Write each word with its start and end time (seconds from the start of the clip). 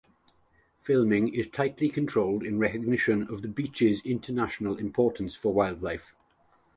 Filming 0.79 1.27
is 1.31 1.47
tightly 1.47 1.87
controlled 1.87 2.43
in 2.43 2.57
recognition 2.57 3.21
of 3.27 3.43
the 3.43 3.47
Beeches' 3.47 4.01
international 4.03 4.77
importance 4.77 5.35
for 5.35 5.53
wildlife. 5.53 6.15